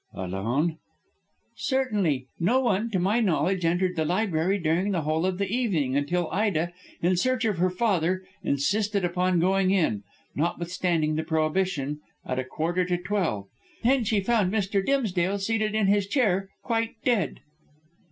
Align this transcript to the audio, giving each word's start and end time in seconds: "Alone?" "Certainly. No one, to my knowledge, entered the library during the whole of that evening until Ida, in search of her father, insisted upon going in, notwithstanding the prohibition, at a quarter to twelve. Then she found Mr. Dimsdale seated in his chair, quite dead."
"Alone?" 0.15 0.77
"Certainly. 1.55 2.25
No 2.39 2.59
one, 2.59 2.89
to 2.89 2.97
my 2.97 3.19
knowledge, 3.19 3.63
entered 3.63 3.95
the 3.95 4.03
library 4.03 4.57
during 4.57 4.89
the 4.93 5.03
whole 5.03 5.27
of 5.27 5.37
that 5.37 5.47
evening 5.49 5.95
until 5.95 6.27
Ida, 6.31 6.73
in 7.03 7.15
search 7.15 7.45
of 7.45 7.59
her 7.59 7.69
father, 7.69 8.23
insisted 8.43 9.05
upon 9.05 9.39
going 9.39 9.69
in, 9.69 10.01
notwithstanding 10.33 11.17
the 11.17 11.23
prohibition, 11.23 11.99
at 12.25 12.39
a 12.39 12.43
quarter 12.43 12.83
to 12.83 12.97
twelve. 12.97 13.45
Then 13.83 14.03
she 14.03 14.21
found 14.21 14.51
Mr. 14.51 14.83
Dimsdale 14.83 15.37
seated 15.37 15.75
in 15.75 15.85
his 15.85 16.07
chair, 16.07 16.49
quite 16.63 16.95
dead." 17.03 17.41